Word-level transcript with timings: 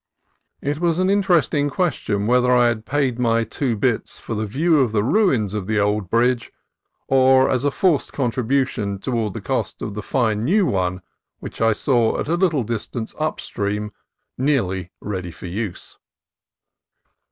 It 0.63 0.79
was 0.79 0.97
an 0.97 1.11
interesting 1.11 1.69
question 1.69 2.25
whether 2.25 2.51
I 2.51 2.69
had 2.69 2.87
paid 2.87 3.19
my 3.19 3.43
"two 3.43 3.75
bits" 3.75 4.17
for 4.17 4.33
the 4.33 4.47
view 4.47 4.79
of 4.79 4.93
the 4.93 5.03
ruins 5.03 5.53
of 5.53 5.67
the 5.67 5.79
old 5.79 6.09
bridge, 6.09 6.51
or 7.07 7.47
as 7.51 7.65
a 7.65 7.69
forced 7.69 8.11
contribution 8.11 8.97
toward 8.97 9.35
the 9.35 9.41
cost 9.41 9.79
of 9.83 9.93
the 9.93 10.01
fine 10.01 10.43
new 10.43 10.65
one 10.65 11.03
which 11.37 11.61
I 11.61 11.73
saw 11.73 12.19
at 12.19 12.29
a 12.29 12.33
little 12.35 12.63
distance 12.63 13.13
upstream, 13.19 13.91
nearly 14.39 14.89
ready 15.03 15.29
for 15.29 15.45
use. 15.45 15.99